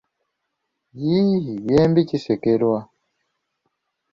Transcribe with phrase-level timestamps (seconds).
[1.01, 2.77] Yiiii byembi bisekerwa!